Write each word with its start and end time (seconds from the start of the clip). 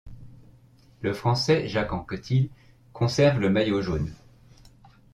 Le 1.01 1.13
Français 1.13 1.67
Jacques 1.67 1.93
Anquetil 1.93 2.49
conserve 2.91 3.39
le 3.39 3.51
maillot 3.51 3.83
jaune. 3.83 4.11